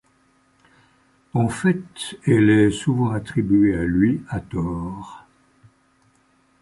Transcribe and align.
En 1.35 1.47
fait, 1.47 1.83
elle 2.25 2.49
est 2.49 2.71
souvent 2.71 3.11
attribuée 3.11 3.77
à 3.77 3.83
lui 3.83 4.23
à 4.29 4.39
tort. 4.39 5.27